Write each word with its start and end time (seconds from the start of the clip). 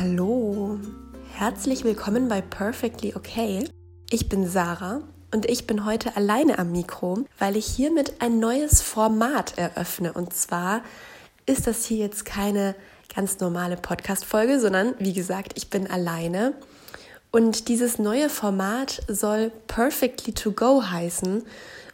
Hallo, 0.00 0.78
herzlich 1.32 1.82
willkommen 1.82 2.28
bei 2.28 2.40
Perfectly 2.40 3.16
Okay. 3.16 3.68
Ich 4.10 4.28
bin 4.28 4.46
Sarah 4.46 5.00
und 5.32 5.44
ich 5.46 5.66
bin 5.66 5.84
heute 5.84 6.16
alleine 6.16 6.60
am 6.60 6.70
Mikro, 6.70 7.24
weil 7.40 7.56
ich 7.56 7.66
hiermit 7.66 8.14
ein 8.20 8.38
neues 8.38 8.80
Format 8.80 9.58
eröffne. 9.58 10.12
Und 10.12 10.34
zwar 10.34 10.82
ist 11.46 11.66
das 11.66 11.84
hier 11.84 11.96
jetzt 11.96 12.24
keine 12.24 12.76
ganz 13.12 13.40
normale 13.40 13.76
Podcast-Folge, 13.76 14.60
sondern 14.60 14.94
wie 15.00 15.14
gesagt, 15.14 15.54
ich 15.56 15.68
bin 15.68 15.90
alleine. 15.90 16.54
Und 17.32 17.66
dieses 17.66 17.98
neue 17.98 18.30
Format 18.30 19.02
soll 19.08 19.50
Perfectly 19.66 20.32
to 20.32 20.52
Go 20.52 20.84
heißen. 20.84 21.42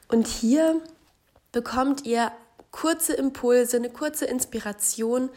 Und 0.08 0.26
hier 0.26 0.78
bekommt 1.52 2.04
ihr 2.04 2.32
kurze 2.70 3.14
Impulse, 3.14 3.78
eine 3.78 3.88
kurze 3.88 4.26
Inspiration, 4.26 5.30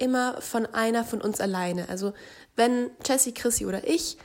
immer 0.00 0.40
von 0.40 0.66
einer 0.66 1.04
von 1.04 1.20
uns 1.20 1.40
alleine. 1.40 1.88
Also 1.88 2.12
wenn 2.56 2.90
Jessie, 3.04 3.32
Chrissy 3.32 3.66
oder 3.66 3.86
ich 3.86 4.16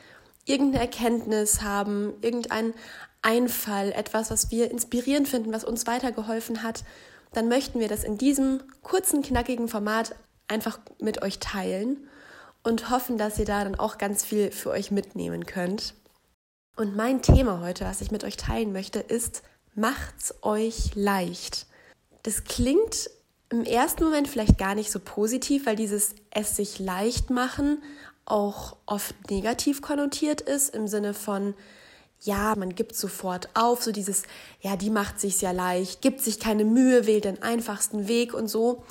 irgendeine 0.46 0.84
Erkenntnis 0.84 1.62
haben, 1.62 2.14
irgendeinen 2.22 2.74
Einfall, 3.22 3.92
etwas, 3.92 4.32
was 4.32 4.52
wir 4.52 4.70
inspirierend 4.72 5.28
finden, 5.28 5.52
was 5.52 5.64
uns 5.64 5.88
weitergeholfen 5.88 6.64
hat, 6.64 6.84
dann 7.34 7.50
möchten 7.50 7.80
wir 7.80 7.88
das 7.88 8.04
in 8.04 8.18
diesem 8.18 8.62
kurzen, 8.84 9.22
knackigen 9.22 9.68
Format 9.68 10.16
einfach 10.48 10.80
mit 11.00 11.22
euch 11.22 11.40
teilen 11.40 12.08
und 12.64 12.90
hoffen, 12.90 13.18
dass 13.18 13.40
ihr 13.40 13.46
da 13.46 13.64
dann 13.64 13.76
auch 13.76 13.98
ganz 13.98 14.24
viel 14.24 14.52
für 14.52 14.70
euch 14.70 14.92
mitnehmen 14.92 15.46
könnt. 15.46 15.96
Und 16.76 16.96
mein 16.96 17.22
Thema 17.22 17.62
heute, 17.62 17.86
was 17.86 18.02
ich 18.02 18.12
mit 18.12 18.24
euch 18.24 18.38
teilen 18.38 18.72
möchte, 18.72 19.00
ist, 19.00 19.44
macht's 19.74 20.34
euch 20.42 20.92
leicht. 20.96 21.68
Das 22.24 22.44
klingt 22.44 23.10
im 23.50 23.64
ersten 23.64 24.04
Moment 24.04 24.28
vielleicht 24.28 24.58
gar 24.58 24.76
nicht 24.76 24.92
so 24.92 25.00
positiv, 25.00 25.66
weil 25.66 25.76
dieses 25.76 26.16
es 26.32 26.56
sich 26.56 26.80
leicht 26.80 27.30
machen 27.30 27.82
auch 28.26 28.76
oft 28.88 29.14
negativ 29.30 29.82
konnotiert 29.82 30.42
ist 30.42 30.74
im 30.74 30.88
Sinne 30.88 31.14
von 31.14 31.54
ja, 32.22 32.56
man 32.58 32.74
gibt 32.74 32.96
sofort 32.96 33.50
auf, 33.54 33.84
so 33.84 33.92
dieses 33.92 34.24
ja, 34.62 34.76
die 34.76 34.90
macht 34.90 35.20
sich's 35.20 35.42
ja 35.42 35.52
leicht, 35.52 36.02
gibt 36.02 36.22
sich 36.22 36.40
keine 36.40 36.66
Mühe, 36.66 37.06
wählt 37.06 37.26
den 37.26 37.44
einfachsten 37.44 38.08
Weg 38.08 38.34
und 38.34 38.48
so. 38.48 38.84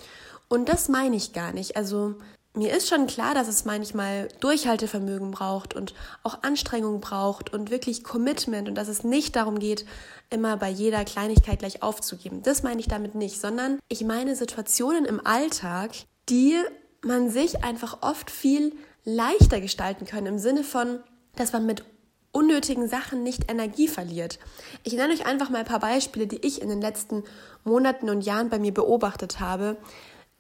Und 0.49 0.69
das 0.69 0.89
meine 0.89 1.17
ich 1.17 1.33
gar 1.33 1.53
nicht. 1.53 1.77
Also 1.77 2.15
mir 2.57 2.73
ist 2.73 2.89
schon 2.89 3.07
klar, 3.07 3.35
dass 3.35 3.49
es 3.49 3.65
manchmal 3.65 4.29
Durchhaltevermögen 4.41 5.33
braucht 5.33 5.75
und 5.75 5.93
auch 6.23 6.43
Anstrengung 6.43 7.01
braucht 7.01 7.53
und 7.53 7.71
wirklich 7.71 8.05
Commitment 8.05 8.69
und 8.69 8.77
dass 8.77 8.89
es 8.89 9.03
nicht 9.03 9.35
darum 9.35 9.59
geht, 9.59 9.85
immer 10.31 10.57
bei 10.57 10.69
jeder 10.69 11.05
Kleinigkeit 11.05 11.59
gleich 11.59 11.83
aufzugeben. 11.83 12.43
Das 12.43 12.63
meine 12.63 12.81
ich 12.81 12.87
damit 12.87 13.17
nicht, 13.17 13.41
sondern 13.41 13.81
ich 13.89 14.05
meine 14.05 14.37
Situationen 14.37 15.05
im 15.05 15.25
Alltag, 15.27 15.91
die 16.29 16.57
man 17.03 17.29
sich 17.29 17.65
einfach 17.65 17.99
oft 18.03 18.31
viel 18.31 18.73
leichter 19.05 19.61
gestalten 19.61 20.07
können 20.07 20.27
im 20.27 20.39
Sinne 20.39 20.63
von, 20.63 21.01
dass 21.35 21.53
man 21.53 21.67
mit 21.67 21.85
unnötigen 22.31 22.89
Sachen 22.89 23.23
nicht 23.23 23.51
Energie 23.51 23.89
verliert. 23.89 24.39
Ich 24.83 24.95
nenne 24.95 25.13
euch 25.13 25.27
einfach 25.27 25.51
mal 25.51 25.59
ein 25.59 25.65
paar 25.65 25.81
Beispiele, 25.81 26.27
die 26.27 26.45
ich 26.47 26.63
in 26.63 26.69
den 26.69 26.81
letzten 26.81 27.25
Monaten 27.65 28.11
und 28.11 28.23
Jahren 28.23 28.49
bei 28.49 28.59
mir 28.59 28.75
beobachtet 28.75 29.41
habe, 29.41 29.77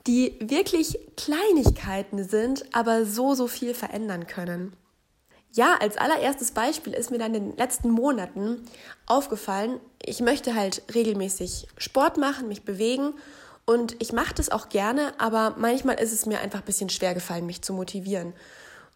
die 0.06 0.36
wirklich 0.40 0.98
Kleinigkeiten 1.16 2.24
sind, 2.28 2.64
aber 2.74 3.06
so, 3.06 3.34
so 3.34 3.46
viel 3.46 3.74
verändern 3.74 4.26
können. 4.26 4.74
Ja, 5.52 5.76
als 5.80 5.96
allererstes 5.96 6.50
Beispiel 6.50 6.92
ist 6.92 7.10
mir 7.10 7.18
dann 7.18 7.34
in 7.34 7.50
den 7.50 7.56
letzten 7.56 7.90
Monaten 7.90 8.64
aufgefallen, 9.06 9.78
ich 10.04 10.20
möchte 10.20 10.54
halt 10.54 10.82
regelmäßig 10.92 11.68
Sport 11.78 12.18
machen, 12.18 12.48
mich 12.48 12.64
bewegen 12.64 13.14
und 13.64 13.96
ich 14.00 14.12
mache 14.12 14.34
das 14.34 14.50
auch 14.50 14.68
gerne, 14.68 15.14
aber 15.18 15.54
manchmal 15.56 16.00
ist 16.00 16.12
es 16.12 16.26
mir 16.26 16.40
einfach 16.40 16.58
ein 16.58 16.66
bisschen 16.66 16.90
schwer 16.90 17.14
gefallen, 17.14 17.46
mich 17.46 17.62
zu 17.62 17.72
motivieren. 17.72 18.34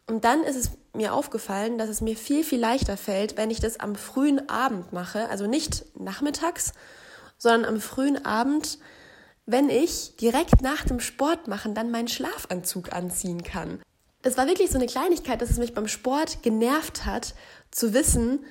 Und 0.08 0.24
dann 0.24 0.42
ist 0.42 0.56
es 0.56 0.70
mir 0.94 1.14
aufgefallen, 1.14 1.78
dass 1.78 1.88
es 1.88 2.00
mir 2.00 2.16
viel, 2.16 2.42
viel 2.42 2.58
leichter 2.58 2.96
fällt, 2.96 3.36
wenn 3.36 3.50
ich 3.50 3.60
das 3.60 3.78
am 3.78 3.94
frühen 3.94 4.48
Abend 4.48 4.92
mache, 4.92 5.28
also 5.28 5.46
nicht 5.46 5.84
nachmittags, 5.98 6.72
sondern 7.36 7.66
am 7.66 7.80
frühen 7.80 8.24
Abend, 8.24 8.78
wenn 9.48 9.70
ich 9.70 10.14
direkt 10.16 10.60
nach 10.60 10.84
dem 10.84 11.00
Sport 11.00 11.48
machen 11.48 11.74
dann 11.74 11.90
meinen 11.90 12.06
Schlafanzug 12.06 12.92
anziehen 12.92 13.42
kann. 13.42 13.80
Das 14.20 14.36
war 14.36 14.46
wirklich 14.46 14.70
so 14.70 14.76
eine 14.76 14.86
Kleinigkeit, 14.86 15.40
dass 15.40 15.48
es 15.50 15.56
mich 15.56 15.72
beim 15.72 15.88
Sport 15.88 16.42
genervt 16.42 17.06
hat, 17.06 17.34
zu 17.70 17.94
wissen, 17.94 18.44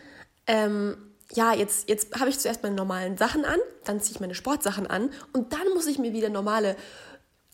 ähm, 0.47 0.97
ja, 1.33 1.53
jetzt, 1.53 1.87
jetzt 1.87 2.19
habe 2.19 2.29
ich 2.29 2.39
zuerst 2.39 2.63
meine 2.63 2.75
normalen 2.75 3.15
Sachen 3.15 3.45
an, 3.45 3.59
dann 3.83 4.01
ziehe 4.01 4.15
ich 4.15 4.21
meine 4.21 4.33
Sportsachen 4.33 4.87
an 4.87 5.11
und 5.33 5.53
dann 5.53 5.67
muss 5.75 5.85
ich 5.85 5.99
mir 5.99 6.13
wieder 6.13 6.29
normale 6.29 6.75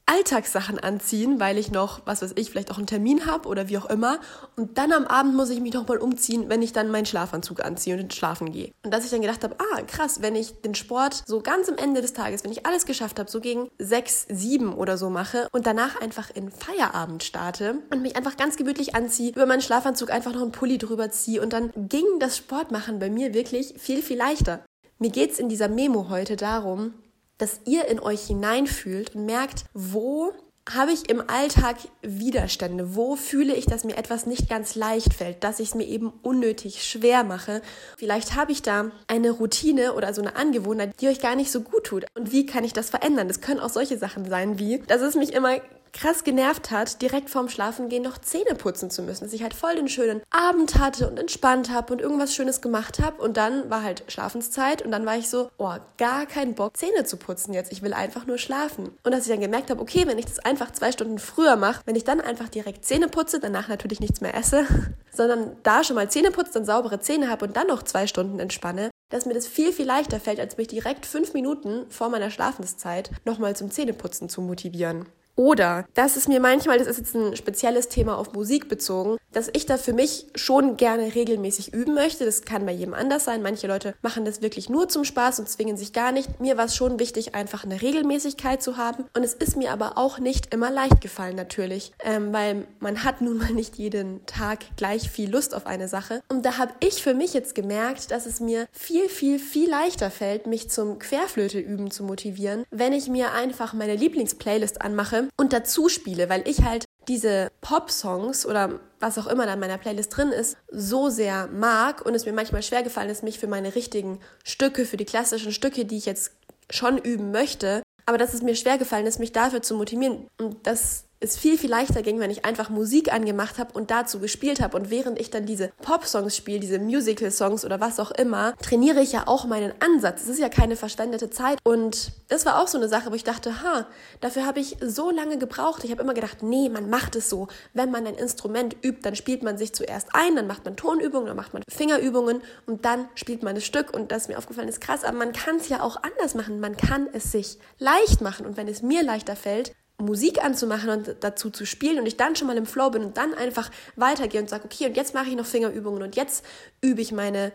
Alltagssachen 0.05 0.79
anziehen, 0.79 1.39
weil 1.39 1.57
ich 1.57 1.71
noch, 1.71 2.01
was 2.05 2.21
weiß 2.21 2.33
ich, 2.35 2.49
vielleicht 2.49 2.71
auch 2.71 2.77
einen 2.77 2.87
Termin 2.87 3.25
habe 3.25 3.47
oder 3.47 3.69
wie 3.69 3.77
auch 3.77 3.85
immer. 3.85 4.19
Und 4.57 4.77
dann 4.77 4.91
am 4.91 5.05
Abend 5.05 5.35
muss 5.35 5.49
ich 5.49 5.61
mich 5.61 5.73
nochmal 5.73 5.97
umziehen, 5.97 6.49
wenn 6.49 6.61
ich 6.61 6.73
dann 6.73 6.91
meinen 6.91 7.05
Schlafanzug 7.05 7.63
anziehe 7.63 7.97
und 7.97 8.13
schlafen 8.13 8.51
gehe. 8.51 8.71
Und 8.83 8.93
dass 8.93 9.05
ich 9.05 9.11
dann 9.11 9.21
gedacht 9.21 9.43
habe, 9.43 9.55
ah, 9.59 9.81
krass, 9.83 10.21
wenn 10.21 10.35
ich 10.35 10.61
den 10.61 10.75
Sport 10.75 11.23
so 11.25 11.41
ganz 11.41 11.69
am 11.69 11.77
Ende 11.77 12.01
des 12.01 12.13
Tages, 12.13 12.43
wenn 12.43 12.51
ich 12.51 12.65
alles 12.65 12.85
geschafft 12.85 13.17
habe, 13.19 13.31
so 13.31 13.39
gegen 13.39 13.69
sechs, 13.79 14.25
sieben 14.29 14.73
oder 14.73 14.97
so 14.97 15.09
mache 15.09 15.47
und 15.51 15.65
danach 15.65 15.99
einfach 16.01 16.29
in 16.33 16.51
Feierabend 16.51 17.23
starte 17.23 17.81
und 17.91 18.01
mich 18.01 18.15
einfach 18.15 18.35
ganz 18.35 18.57
gemütlich 18.57 18.95
anziehe, 18.95 19.31
über 19.31 19.45
meinen 19.45 19.61
Schlafanzug 19.61 20.11
einfach 20.11 20.33
noch 20.33 20.41
einen 20.41 20.51
Pulli 20.51 20.77
drüber 20.77 21.11
ziehe 21.11 21.41
und 21.41 21.53
dann 21.53 21.71
ging 21.75 22.05
das 22.19 22.37
Sportmachen 22.37 22.99
bei 22.99 23.09
mir 23.09 23.33
wirklich 23.33 23.75
viel, 23.77 24.01
viel 24.01 24.17
leichter. 24.17 24.63
Mir 24.99 25.09
geht's 25.09 25.39
in 25.39 25.49
dieser 25.49 25.69
Memo 25.69 26.09
heute 26.09 26.35
darum, 26.35 26.93
dass 27.37 27.61
ihr 27.65 27.87
in 27.87 27.99
euch 27.99 28.27
hineinfühlt 28.27 29.15
und 29.15 29.25
merkt, 29.25 29.65
wo 29.73 30.33
habe 30.71 30.91
ich 30.91 31.09
im 31.09 31.21
Alltag 31.29 31.75
Widerstände? 32.01 32.95
Wo 32.95 33.15
fühle 33.15 33.53
ich, 33.53 33.65
dass 33.65 33.83
mir 33.83 33.97
etwas 33.97 34.25
nicht 34.25 34.49
ganz 34.49 34.75
leicht 34.75 35.13
fällt, 35.13 35.43
dass 35.43 35.59
ich 35.59 35.69
es 35.69 35.75
mir 35.75 35.85
eben 35.85 36.13
unnötig 36.21 36.83
schwer 36.83 37.23
mache? 37.23 37.61
Vielleicht 37.97 38.35
habe 38.35 38.53
ich 38.53 38.61
da 38.61 38.91
eine 39.07 39.31
Routine 39.31 39.93
oder 39.93 40.13
so 40.13 40.21
eine 40.21 40.35
Angewohnheit, 40.37 40.93
die 41.01 41.09
euch 41.09 41.19
gar 41.19 41.35
nicht 41.35 41.51
so 41.51 41.61
gut 41.61 41.85
tut. 41.85 42.05
Und 42.15 42.31
wie 42.31 42.45
kann 42.45 42.63
ich 42.63 42.71
das 42.71 42.89
verändern? 42.89 43.27
Das 43.27 43.41
können 43.41 43.59
auch 43.59 43.69
solche 43.69 43.97
Sachen 43.97 44.29
sein 44.29 44.57
wie, 44.57 44.79
dass 44.79 45.01
es 45.01 45.15
mich 45.15 45.33
immer 45.33 45.57
krass 45.93 46.23
genervt 46.23 46.71
hat, 46.71 47.01
direkt 47.01 47.29
vorm 47.29 47.47
Schlafengehen 47.47 48.03
noch 48.03 48.17
Zähne 48.17 48.55
putzen 48.55 48.89
zu 48.89 49.03
müssen. 49.03 49.23
Dass 49.23 49.33
ich 49.33 49.43
halt 49.43 49.53
voll 49.53 49.75
den 49.75 49.87
schönen 49.87 50.21
Abend 50.31 50.79
hatte 50.79 51.07
und 51.07 51.17
entspannt 51.17 51.69
habe 51.69 51.93
und 51.93 52.01
irgendwas 52.01 52.33
Schönes 52.33 52.61
gemacht 52.61 52.99
habe. 52.99 53.21
Und 53.21 53.37
dann 53.37 53.69
war 53.69 53.83
halt 53.83 54.03
Schlafenszeit 54.07 54.81
und 54.81 54.91
dann 54.91 55.05
war 55.05 55.17
ich 55.17 55.29
so, 55.29 55.49
oh, 55.57 55.75
gar 55.97 56.25
keinen 56.25 56.55
Bock, 56.55 56.75
Zähne 56.75 57.05
zu 57.05 57.17
putzen 57.17 57.53
jetzt. 57.53 57.71
Ich 57.71 57.81
will 57.81 57.93
einfach 57.93 58.25
nur 58.25 58.37
schlafen. 58.37 58.97
Und 59.03 59.11
dass 59.11 59.25
ich 59.25 59.31
dann 59.31 59.39
gemerkt 59.39 59.69
habe, 59.69 59.81
okay, 59.81 60.05
wenn 60.07 60.17
ich 60.17 60.25
das 60.25 60.39
einfach 60.39 60.71
zwei 60.71 60.91
Stunden 60.91 61.19
früher 61.19 61.55
mache, 61.55 61.81
wenn 61.85 61.95
ich 61.95 62.03
dann 62.03 62.19
einfach 62.19 62.49
direkt 62.49 62.85
Zähne 62.85 63.07
putze, 63.07 63.39
danach 63.39 63.67
natürlich 63.67 63.99
nichts 63.99 64.19
mehr 64.19 64.35
esse, 64.35 64.65
sondern 65.13 65.55
da 65.63 65.83
schon 65.83 65.95
mal 65.95 66.09
Zähne 66.09 66.31
putze, 66.31 66.53
dann 66.53 66.65
saubere 66.65 66.99
Zähne 66.99 67.29
habe 67.29 67.45
und 67.45 67.55
dann 67.55 67.67
noch 67.67 67.83
zwei 67.83 68.07
Stunden 68.07 68.39
entspanne, 68.39 68.89
dass 69.09 69.25
mir 69.25 69.35
das 69.35 69.45
viel, 69.47 69.71
viel 69.71 69.85
leichter 69.85 70.19
fällt, 70.19 70.39
als 70.39 70.57
mich 70.57 70.67
direkt 70.67 71.05
fünf 71.05 71.33
Minuten 71.33 71.85
vor 71.89 72.09
meiner 72.09 72.31
Schlafenszeit 72.31 73.11
nochmal 73.25 73.55
zum 73.55 73.69
Zähneputzen 73.69 74.27
zu 74.27 74.41
motivieren. 74.41 75.05
Oder, 75.35 75.85
das 75.95 76.15
ist 76.15 76.27
mir 76.27 76.39
manchmal, 76.39 76.77
das 76.77 76.87
ist 76.87 76.99
jetzt 76.99 77.15
ein 77.15 77.35
spezielles 77.35 77.89
Thema 77.89 78.17
auf 78.17 78.33
Musik 78.33 78.69
bezogen, 78.69 79.17
dass 79.31 79.49
ich 79.53 79.65
da 79.65 79.77
für 79.77 79.93
mich 79.93 80.27
schon 80.35 80.77
gerne 80.77 81.15
regelmäßig 81.15 81.73
üben 81.73 81.95
möchte. 81.95 82.23
Das 82.23 82.43
kann 82.43 82.67
bei 82.67 82.71
jedem 82.71 82.93
anders 82.93 83.25
sein. 83.25 83.41
Manche 83.41 83.65
Leute 83.65 83.95
machen 84.03 84.25
das 84.25 84.43
wirklich 84.43 84.69
nur 84.69 84.89
zum 84.89 85.03
Spaß 85.03 85.39
und 85.39 85.49
zwingen 85.49 85.75
sich 85.75 85.91
gar 85.91 86.11
nicht. 86.11 86.39
Mir 86.39 86.55
war 86.57 86.65
es 86.65 86.75
schon 86.75 86.99
wichtig, 86.99 87.33
einfach 87.33 87.63
eine 87.63 87.81
Regelmäßigkeit 87.81 88.61
zu 88.61 88.77
haben. 88.77 89.05
Und 89.15 89.23
es 89.23 89.33
ist 89.33 89.57
mir 89.57 89.71
aber 89.71 89.97
auch 89.97 90.19
nicht 90.19 90.53
immer 90.53 90.69
leicht 90.69 91.01
gefallen, 91.01 91.35
natürlich, 91.35 91.93
ähm, 92.03 92.31
weil 92.31 92.67
man 92.79 93.03
hat 93.03 93.21
nun 93.21 93.39
mal 93.39 93.53
nicht 93.53 93.77
jeden 93.77 94.23
Tag 94.27 94.59
gleich 94.77 95.09
viel 95.09 95.31
Lust 95.31 95.55
auf 95.55 95.65
eine 95.65 95.87
Sache. 95.87 96.21
Und 96.29 96.45
da 96.45 96.59
habe 96.59 96.73
ich 96.79 97.01
für 97.01 97.15
mich 97.15 97.33
jetzt 97.33 97.55
gemerkt, 97.55 98.11
dass 98.11 98.27
es 98.27 98.39
mir 98.39 98.67
viel, 98.71 99.09
viel, 99.09 99.39
viel 99.39 99.67
leichter 99.67 100.11
fällt, 100.11 100.45
mich 100.45 100.69
zum 100.69 100.99
Querflöte 100.99 101.59
üben 101.59 101.89
zu 101.89 102.03
motivieren, 102.03 102.65
wenn 102.69 102.93
ich 102.93 103.07
mir 103.07 103.31
einfach 103.31 103.73
meine 103.73 103.95
Lieblingsplaylist 103.95 104.81
anmache 104.81 105.22
und 105.37 105.53
dazu 105.53 105.89
spiele, 105.89 106.29
weil 106.29 106.47
ich 106.47 106.63
halt 106.63 106.85
diese 107.07 107.51
Pop-Songs 107.61 108.45
oder 108.45 108.79
was 108.99 109.17
auch 109.17 109.27
immer 109.27 109.45
da 109.45 109.53
in 109.53 109.59
meiner 109.59 109.77
Playlist 109.77 110.15
drin 110.15 110.29
ist, 110.29 110.57
so 110.71 111.09
sehr 111.09 111.47
mag 111.47 112.05
und 112.05 112.15
es 112.15 112.25
mir 112.25 112.33
manchmal 112.33 112.63
schwer 112.63 112.83
gefallen 112.83 113.09
ist, 113.09 113.23
mich 113.23 113.39
für 113.39 113.47
meine 113.47 113.75
richtigen 113.75 114.19
Stücke, 114.43 114.85
für 114.85 114.97
die 114.97 115.05
klassischen 115.05 115.51
Stücke, 115.51 115.85
die 115.85 115.97
ich 115.97 116.05
jetzt 116.05 116.31
schon 116.69 116.97
üben 116.97 117.31
möchte, 117.31 117.83
aber 118.05 118.17
dass 118.17 118.33
es 118.33 118.41
mir 118.41 118.55
schwer 118.55 118.77
gefallen 118.77 119.05
ist, 119.05 119.19
mich 119.19 119.31
dafür 119.31 119.61
zu 119.61 119.75
motivieren. 119.75 120.27
Und 120.37 120.65
das 120.65 121.05
es 121.23 121.37
viel, 121.37 121.57
viel 121.57 121.69
leichter 121.69 122.01
ging, 122.01 122.19
wenn 122.19 122.31
ich 122.31 122.45
einfach 122.45 122.69
Musik 122.69 123.13
angemacht 123.13 123.57
habe 123.57 123.73
und 123.73 123.91
dazu 123.91 124.19
gespielt 124.19 124.61
habe. 124.61 124.77
Und 124.77 124.89
während 124.89 125.19
ich 125.19 125.29
dann 125.29 125.45
diese 125.45 125.71
Pop-Songs 125.81 126.35
spiele, 126.35 126.59
diese 126.59 126.79
Musical-Songs 126.79 127.65
oder 127.65 127.79
was 127.79 127.99
auch 127.99 128.11
immer, 128.11 128.55
trainiere 128.61 129.01
ich 129.01 129.13
ja 129.13 129.27
auch 129.27 129.45
meinen 129.45 129.73
Ansatz. 129.79 130.23
Es 130.23 130.29
ist 130.29 130.39
ja 130.39 130.49
keine 130.49 130.75
verschwendete 130.75 131.29
Zeit. 131.29 131.59
Und 131.63 132.11
das 132.27 132.45
war 132.45 132.61
auch 132.61 132.67
so 132.67 132.77
eine 132.77 132.89
Sache, 132.89 133.11
wo 133.11 133.15
ich 133.15 133.23
dachte, 133.23 133.63
ha, 133.63 133.87
dafür 134.21 134.45
habe 134.45 134.59
ich 134.59 134.77
so 134.81 135.11
lange 135.11 135.37
gebraucht. 135.37 135.83
Ich 135.83 135.91
habe 135.91 136.01
immer 136.01 136.13
gedacht, 136.13 136.43
nee, 136.43 136.69
man 136.69 136.89
macht 136.89 137.15
es 137.15 137.29
so. 137.29 137.47
Wenn 137.73 137.91
man 137.91 138.05
ein 138.05 138.15
Instrument 138.15 138.75
übt, 138.83 139.01
dann 139.03 139.15
spielt 139.15 139.43
man 139.43 139.57
sich 139.57 139.73
zuerst 139.73 140.09
ein, 140.13 140.35
dann 140.35 140.47
macht 140.47 140.65
man 140.65 140.75
Tonübungen, 140.75 141.27
dann 141.27 141.37
macht 141.37 141.53
man 141.53 141.63
Fingerübungen 141.69 142.41
und 142.65 142.85
dann 142.85 143.07
spielt 143.15 143.43
man 143.43 143.55
das 143.55 143.63
Stück. 143.63 143.93
Und 143.93 144.11
das 144.11 144.27
mir 144.27 144.37
aufgefallen 144.37 144.67
ist 144.67 144.81
krass, 144.81 145.03
aber 145.03 145.17
man 145.17 145.31
kann 145.31 145.55
es 145.55 145.69
ja 145.69 145.81
auch 145.81 145.97
anders 146.03 146.35
machen. 146.35 146.59
Man 146.59 146.75
kann 146.75 147.07
es 147.13 147.31
sich 147.31 147.57
leicht 147.79 148.21
machen. 148.21 148.45
Und 148.45 148.57
wenn 148.57 148.67
es 148.67 148.81
mir 148.81 149.03
leichter 149.03 149.35
fällt, 149.35 149.73
Musik 149.97 150.43
anzumachen 150.43 150.89
und 150.89 151.15
dazu 151.21 151.49
zu 151.49 151.65
spielen 151.65 151.99
und 151.99 152.05
ich 152.05 152.17
dann 152.17 152.35
schon 152.35 152.47
mal 152.47 152.57
im 152.57 152.65
Flow 152.65 152.89
bin 152.89 153.03
und 153.03 153.17
dann 153.17 153.33
einfach 153.33 153.69
weitergehe 153.95 154.41
und 154.41 154.49
sage, 154.49 154.65
okay, 154.65 154.87
und 154.87 154.97
jetzt 154.97 155.13
mache 155.13 155.29
ich 155.29 155.35
noch 155.35 155.45
Fingerübungen 155.45 156.01
und 156.01 156.15
jetzt 156.15 156.43
übe 156.81 157.01
ich 157.01 157.11
meine 157.11 157.51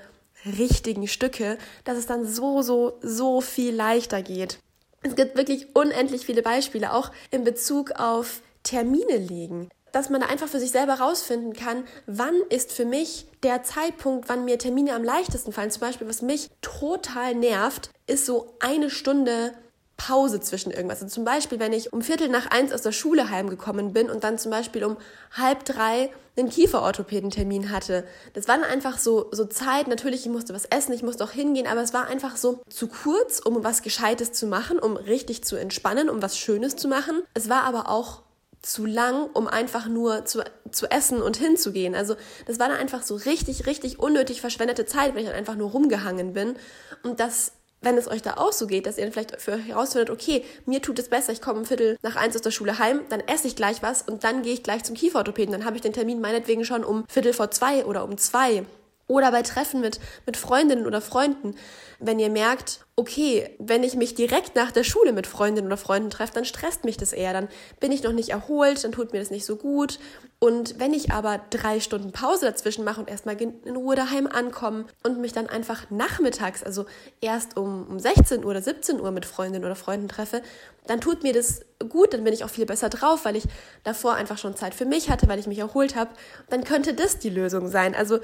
richtigen 0.46 1.08
Stücke, 1.08 1.58
dass 1.85 1.99
es 1.99 2.06
dann 2.06 2.26
so, 2.26 2.62
so, 2.62 2.99
so 3.02 3.40
viel 3.40 3.75
leichter 3.75 4.23
geht. 4.23 4.58
Es 5.02 5.14
gibt 5.14 5.37
wirklich 5.37 5.75
unendlich 5.75 6.26
viele 6.26 6.43
Beispiele, 6.43 6.93
auch 6.93 7.11
in 7.31 7.44
Bezug 7.44 7.93
auf 7.93 8.41
Termine 8.62 9.17
legen 9.17 9.69
dass 9.93 10.11
man 10.11 10.20
da 10.20 10.26
einfach 10.29 10.49
für 10.49 10.61
sich 10.61 10.70
selber 10.70 10.94
rausfinden 10.94 11.52
kann, 11.52 11.84
wann 12.06 12.34
ist 12.50 12.73
für 12.73 12.84
mich 12.84 13.26
der 13.43 13.62
Zeitpunkt, 13.62 14.29
wann 14.29 14.44
mir 14.44 14.58
Termine 14.58 14.94
am 14.94 15.05
leichtesten 15.05 15.52
fallen. 15.52 15.70
Zum 15.70 15.81
Beispiel, 15.81 16.08
was 16.08 16.23
mich 16.23 16.50
total 16.61 17.34
nervt, 17.34 17.91
ist 18.06 18.26
so 18.26 18.55
eine 18.61 18.91
Stunde 18.91 19.55
Pause 19.99 20.41
zwischen 20.41 20.71
irgendwas. 20.71 21.03
Also 21.03 21.12
zum 21.12 21.25
Beispiel, 21.25 21.59
wenn 21.59 21.75
ich 21.75 21.93
um 21.93 22.00
Viertel 22.00 22.29
nach 22.29 22.47
eins 22.47 22.73
aus 22.73 22.83
der 22.83 22.93
Schule 22.93 23.29
heimgekommen 23.29 23.93
bin 23.93 24.09
und 24.09 24.25
dann 24.25 24.39
zum 24.39 24.50
Beispiel 24.50 24.85
um 24.85 24.97
halb 25.37 25.67
drei 25.67 26.11
einen 26.39 26.49
Kieferorthopädentermin 26.49 27.71
hatte. 27.71 28.05
Das 28.33 28.47
waren 28.47 28.62
einfach 28.62 28.97
so, 28.97 29.29
so 29.33 29.45
Zeit. 29.45 29.89
Natürlich, 29.89 30.25
ich 30.25 30.31
musste 30.31 30.55
was 30.55 30.65
essen, 30.67 30.93
ich 30.93 31.03
musste 31.03 31.25
auch 31.25 31.33
hingehen, 31.33 31.67
aber 31.67 31.83
es 31.83 31.93
war 31.93 32.06
einfach 32.06 32.37
so 32.37 32.61
zu 32.71 32.87
kurz, 32.87 33.41
um 33.41 33.65
was 33.65 33.83
Gescheites 33.83 34.33
zu 34.33 34.47
machen, 34.47 34.79
um 34.79 34.97
richtig 34.97 35.45
zu 35.45 35.56
entspannen, 35.56 36.09
um 36.09 36.23
was 36.23 36.39
Schönes 36.39 36.77
zu 36.77 36.87
machen. 36.87 37.23
Es 37.35 37.49
war 37.49 37.65
aber 37.65 37.91
auch 37.91 38.23
zu 38.62 38.87
lang, 38.87 39.29
um 39.35 39.49
einfach 39.49 39.89
nur 39.89 40.25
zu, 40.25 40.43
zu 40.71 40.91
essen 40.91 41.23
und 41.23 41.37
hinzugehen. 41.37 41.94
Also 41.94 42.15
das 42.47 42.59
war 42.59 42.69
dann 42.69 42.79
einfach 42.79 43.03
so 43.03 43.17
richtig, 43.17 43.67
richtig 43.67 43.99
unnötig 43.99 44.41
verschwendete 44.41 44.87
Zeit, 44.87 45.15
wenn 45.15 45.23
ich 45.23 45.29
dann 45.29 45.37
einfach 45.37 45.56
nur 45.56 45.71
rumgehangen 45.71 46.33
bin. 46.33 46.56
Und 47.03 47.21
das, 47.21 47.53
wenn 47.81 47.97
es 47.97 48.09
euch 48.09 48.23
da 48.23 48.35
auch 48.35 48.53
so 48.53 48.67
geht, 48.67 48.87
dass 48.87 48.99
ihr 48.99 49.05
dann 49.05 49.13
vielleicht 49.13 49.41
für 49.41 49.53
euch 49.53 49.67
herausfindet, 49.67 50.11
okay, 50.11 50.45
mir 50.67 50.83
tut 50.83 50.99
es 50.99 51.09
besser, 51.09 51.33
ich 51.33 51.41
komme 51.41 51.61
um 51.61 51.65
Viertel 51.65 51.97
nach 52.03 52.17
eins 52.17 52.35
aus 52.35 52.43
der 52.43 52.51
Schule 52.51 52.79
heim, 52.79 53.01
dann 53.09 53.21
esse 53.21 53.47
ich 53.47 53.57
gleich 53.57 53.83
was 53.83 54.03
und 54.03 54.25
dann 54.25 54.43
gehe 54.43 54.53
ich 54.53 54.63
gleich 54.63 54.85
zum 54.85 54.97
Kieferorthopäden. 54.97 55.53
Dann 55.53 55.65
habe 55.65 55.77
ich 55.77 55.83
den 55.83 55.93
Termin 55.93 56.21
meinetwegen 56.21 56.65
schon 56.65 56.85
um 56.85 57.05
Viertel 57.09 57.33
vor 57.33 57.51
zwei 57.51 57.85
oder 57.85 58.05
um 58.05 58.17
zwei. 58.19 58.65
Oder 59.08 59.32
bei 59.32 59.43
Treffen 59.43 59.81
mit, 59.81 59.99
mit 60.26 60.37
Freundinnen 60.37 60.87
oder 60.87 61.00
Freunden, 61.00 61.56
wenn 61.99 62.19
ihr 62.19 62.31
merkt, 62.31 62.84
okay, 62.94 63.55
wenn 63.58 63.82
ich 63.82 63.94
mich 63.94 64.14
direkt 64.14 64.55
nach 64.55 64.70
der 64.70 64.84
Schule 64.84 65.12
mit 65.12 65.26
Freundinnen 65.26 65.66
oder 65.66 65.76
Freunden 65.76 66.10
treffe, 66.10 66.34
dann 66.34 66.44
stresst 66.44 66.84
mich 66.84 66.96
das 66.96 67.12
eher, 67.12 67.32
dann 67.32 67.49
bin 67.81 67.90
ich 67.90 68.02
noch 68.02 68.12
nicht 68.12 68.31
erholt, 68.31 68.84
dann 68.84 68.93
tut 68.93 69.12
mir 69.12 69.20
das 69.20 69.31
nicht 69.31 69.46
so 69.46 69.56
gut. 69.56 69.99
Und 70.40 70.78
wenn 70.78 70.93
ich 70.93 71.10
aber 71.10 71.40
drei 71.50 71.81
Stunden 71.81 72.12
Pause 72.12 72.46
dazwischen 72.46 72.84
mache 72.84 73.00
und 73.00 73.08
erstmal 73.08 73.40
in 73.40 73.76
Ruhe 73.76 73.96
daheim 73.96 74.26
ankomme 74.26 74.84
und 75.02 75.20
mich 75.20 75.32
dann 75.32 75.49
einfach 75.49 75.90
nachmittags, 75.90 76.62
also 76.62 76.87
erst 77.20 77.56
um, 77.56 77.87
um 77.88 77.99
16 77.99 78.44
Uhr 78.44 78.50
oder 78.50 78.62
17 78.62 79.00
Uhr 79.00 79.10
mit 79.10 79.25
Freundinnen 79.25 79.64
oder 79.64 79.75
Freunden 79.76 80.08
treffe, 80.08 80.43
dann 80.87 81.00
tut 81.00 81.22
mir 81.22 81.32
das 81.32 81.62
gut, 81.88 82.14
dann 82.14 82.25
bin 82.25 82.32
ich 82.32 82.44
auch 82.44 82.50
viel 82.50 82.66
besser 82.66 82.88
drauf, 82.88 83.25
weil 83.25 83.37
ich 83.37 83.44
davor 83.84 84.14
einfach 84.14 84.38
schon 84.38 84.56
Zeit 84.56 84.75
für 84.75 84.87
mich 84.87 85.10
hatte, 85.10 85.28
weil 85.28 85.38
ich 85.38 85.46
mich 85.46 85.58
erholt 85.58 85.96
habe. 85.96 86.10
Dann 86.50 86.64
könnte 86.64 86.94
das 86.94 87.19
die 87.19 87.31
Lösung 87.31 87.69
sein. 87.69 87.94
Also 87.94 88.20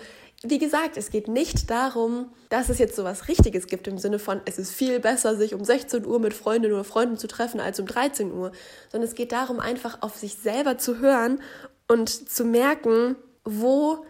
wie 0.47 0.59
gesagt, 0.59 0.97
es 0.97 1.11
geht 1.11 1.29
nicht 1.29 1.71
darum, 1.71 2.33
dass 2.51 2.69
es 2.69 2.79
jetzt 2.79 2.97
so 2.97 3.05
was 3.05 3.29
Richtiges 3.29 3.67
gibt 3.67 3.89
im 3.89 3.99
Sinne 3.99 4.19
von, 4.19 4.41
es 4.45 4.59
ist 4.59 4.73
viel 4.73 5.01
besser, 5.01 5.37
sich 5.37 5.55
um 5.55 5.65
16 5.65 6.07
Uhr 6.07 6.19
mit 6.19 6.35
Freundinnen 6.35 6.75
oder 6.75 6.85
Freunden 6.85 7.17
zu 7.17 7.27
treffen 7.27 7.61
als 7.61 7.81
um 7.81 7.87
13 7.87 8.33
Uhr, 8.33 8.53
sondern 8.91 9.09
es 9.09 9.15
geht 9.15 9.33
darum, 9.33 9.59
einfach 9.59 10.03
auf 10.03 10.17
sich 10.17 10.35
selber 10.35 10.79
zu 10.79 10.99
hören 10.99 11.41
und 11.89 12.09
zu 12.09 12.45
merken, 12.45 13.17
wo 13.45 14.05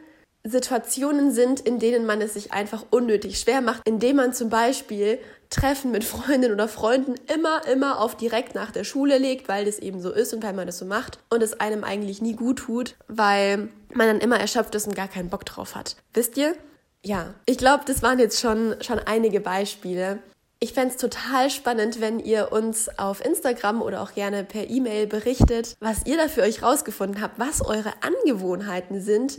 Situationen 0.47 1.33
sind, 1.33 1.61
in 1.61 1.79
denen 1.79 2.05
man 2.05 2.21
es 2.21 2.35
sich 2.35 2.53
einfach 2.53 2.85
unnötig 2.91 3.39
schwer 3.41 3.63
macht, 3.63 3.81
indem 3.87 4.17
man 4.17 4.35
zum 4.35 4.51
Beispiel 4.51 5.19
Treffen 5.49 5.91
mit 5.91 6.05
Freundinnen 6.05 6.53
oder 6.53 6.69
Freunden 6.69 7.15
immer, 7.35 7.67
immer 7.67 8.01
auf 8.01 8.17
direkt 8.17 8.55
nach 8.55 8.71
der 8.71 8.85
Schule 8.85 9.19
legt, 9.19 9.49
weil 9.49 9.65
das 9.65 9.79
eben 9.79 10.01
so 10.01 10.11
ist 10.11 10.35
und 10.35 10.43
weil 10.43 10.53
man 10.53 10.67
das 10.67 10.79
so 10.79 10.85
macht 10.85 11.19
und 11.31 11.43
es 11.43 11.59
einem 11.61 11.83
eigentlich 11.83 12.21
nie 12.21 12.35
gut 12.35 12.59
tut, 12.59 12.95
weil 13.09 13.69
man 13.93 14.07
dann 14.07 14.21
immer 14.21 14.39
erschöpft 14.39 14.75
ist 14.75 14.87
und 14.87 14.95
gar 14.95 15.09
keinen 15.09 15.31
Bock 15.31 15.47
drauf 15.47 15.75
hat. 15.75 15.97
Wisst 16.13 16.37
ihr? 16.37 16.55
Ja, 17.03 17.35
ich 17.47 17.59
glaube, 17.59 17.85
das 17.87 18.03
waren 18.03 18.19
jetzt 18.19 18.41
schon, 18.41 18.77
schon 18.81 18.99
einige 18.99 19.41
Beispiele. 19.41 20.21
Ich 20.59 20.73
fände 20.73 20.95
es 20.95 20.97
total 20.97 21.51
spannend, 21.51 22.01
wenn 22.01 22.19
ihr 22.19 22.51
uns 22.51 22.89
auf 22.99 23.23
Instagram 23.23 23.83
oder 23.83 24.01
auch 24.01 24.15
gerne 24.15 24.45
per 24.45 24.71
E-Mail 24.71 25.07
berichtet, 25.07 25.77
was 25.81 26.07
ihr 26.07 26.17
da 26.17 26.29
für 26.29 26.41
euch 26.41 26.63
rausgefunden 26.63 27.21
habt, 27.21 27.39
was 27.39 27.61
eure 27.61 27.93
Angewohnheiten 28.01 29.03
sind, 29.03 29.37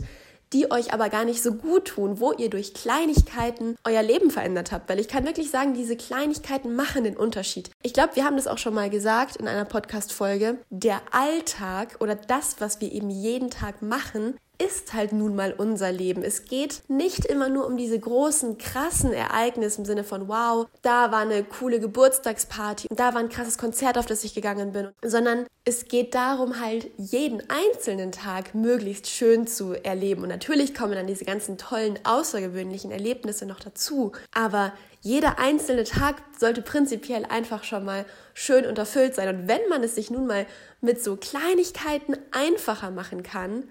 die 0.52 0.70
euch 0.70 0.92
aber 0.92 1.08
gar 1.08 1.24
nicht 1.24 1.42
so 1.42 1.54
gut 1.54 1.86
tun, 1.86 2.20
wo 2.20 2.32
ihr 2.32 2.50
durch 2.50 2.74
Kleinigkeiten 2.74 3.76
euer 3.84 4.02
Leben 4.02 4.30
verändert 4.30 4.72
habt. 4.72 4.88
Weil 4.88 5.00
ich 5.00 5.08
kann 5.08 5.24
wirklich 5.24 5.50
sagen, 5.50 5.74
diese 5.74 5.96
Kleinigkeiten 5.96 6.74
machen 6.74 7.04
den 7.04 7.16
Unterschied. 7.16 7.70
Ich 7.82 7.92
glaube, 7.92 8.16
wir 8.16 8.24
haben 8.24 8.36
das 8.36 8.46
auch 8.46 8.58
schon 8.58 8.74
mal 8.74 8.90
gesagt 8.90 9.36
in 9.36 9.48
einer 9.48 9.64
Podcast-Folge. 9.64 10.58
Der 10.70 11.00
Alltag 11.10 11.96
oder 12.00 12.14
das, 12.14 12.56
was 12.60 12.80
wir 12.80 12.92
eben 12.92 13.10
jeden 13.10 13.50
Tag 13.50 13.82
machen, 13.82 14.36
ist 14.58 14.92
halt 14.94 15.12
nun 15.12 15.34
mal 15.34 15.54
unser 15.56 15.92
Leben. 15.92 16.22
Es 16.22 16.44
geht 16.44 16.82
nicht 16.88 17.24
immer 17.24 17.48
nur 17.48 17.66
um 17.66 17.76
diese 17.76 17.98
großen, 17.98 18.58
krassen 18.58 19.12
Ereignisse 19.12 19.78
im 19.80 19.84
Sinne 19.84 20.04
von, 20.04 20.28
wow, 20.28 20.66
da 20.82 21.10
war 21.10 21.20
eine 21.20 21.44
coole 21.44 21.80
Geburtstagsparty, 21.80 22.88
da 22.90 23.14
war 23.14 23.20
ein 23.20 23.28
krasses 23.28 23.58
Konzert, 23.58 23.98
auf 23.98 24.06
das 24.06 24.24
ich 24.24 24.34
gegangen 24.34 24.72
bin, 24.72 24.88
sondern 25.02 25.46
es 25.64 25.88
geht 25.88 26.14
darum, 26.14 26.60
halt 26.60 26.90
jeden 26.96 27.42
einzelnen 27.50 28.12
Tag 28.12 28.54
möglichst 28.54 29.08
schön 29.08 29.46
zu 29.46 29.74
erleben. 29.74 30.22
Und 30.22 30.28
natürlich 30.28 30.74
kommen 30.74 30.92
dann 30.92 31.08
diese 31.08 31.24
ganzen 31.24 31.58
tollen, 31.58 31.98
außergewöhnlichen 32.04 32.92
Erlebnisse 32.92 33.46
noch 33.46 33.58
dazu. 33.58 34.12
Aber 34.32 34.72
jeder 35.00 35.38
einzelne 35.38 35.84
Tag 35.84 36.22
sollte 36.38 36.62
prinzipiell 36.62 37.24
einfach 37.24 37.64
schon 37.64 37.84
mal 37.84 38.04
schön 38.32 38.64
und 38.66 38.78
erfüllt 38.78 39.14
sein. 39.14 39.28
Und 39.28 39.48
wenn 39.48 39.68
man 39.68 39.82
es 39.82 39.96
sich 39.96 40.10
nun 40.10 40.26
mal 40.26 40.46
mit 40.80 41.02
so 41.02 41.16
Kleinigkeiten 41.16 42.16
einfacher 42.30 42.90
machen 42.90 43.22
kann, 43.22 43.64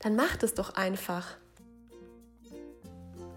dann 0.00 0.16
macht 0.16 0.42
es 0.42 0.54
doch 0.54 0.74
einfach. 0.74 1.36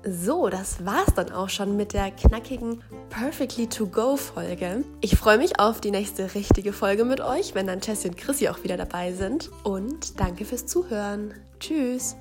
So, 0.06 0.50
das 0.50 0.86
war's 0.86 1.14
dann 1.16 1.32
auch 1.32 1.48
schon 1.48 1.78
mit 1.78 1.94
der 1.94 2.12
knackigen 2.12 2.84
Perfectly 3.10 3.68
to 3.68 3.88
Go 3.88 4.18
Folge. 4.18 4.84
Ich 5.00 5.16
freue 5.16 5.38
mich 5.38 5.60
auf 5.60 5.80
die 5.80 5.92
nächste 5.92 6.36
richtige 6.36 6.74
Folge 6.74 7.06
mit 7.06 7.22
euch, 7.22 7.56
wenn 7.56 7.68
dann 7.68 7.80
Jessie 7.80 8.10
und 8.10 8.18
Chrissy 8.18 8.50
auch 8.50 8.64
wieder 8.64 8.76
dabei 8.76 9.14
sind. 9.14 9.50
Und 9.64 10.20
danke 10.20 10.44
fürs 10.44 10.66
Zuhören. 10.66 11.34
Tschüss. 11.60 12.18